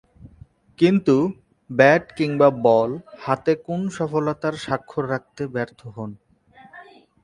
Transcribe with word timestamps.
কিন্তু, 0.79 1.15
ব্যাট 1.69 2.03
কিংবা 2.17 2.47
বল 2.63 2.89
হাতে 3.19 3.53
কোন 3.65 3.81
সফলতার 3.89 4.55
স্বাক্ষর 4.55 5.03
রাখতে 5.09 5.41
ব্যর্থ 5.47 5.79
হন। 5.87 6.11